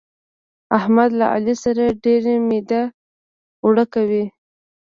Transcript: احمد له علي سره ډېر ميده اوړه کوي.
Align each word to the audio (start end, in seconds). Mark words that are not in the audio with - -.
احمد 0.77 1.09
له 1.19 1.25
علي 1.33 1.55
سره 1.63 1.83
ډېر 2.05 2.23
ميده 2.49 2.81
اوړه 3.63 3.85
کوي. 3.93 4.25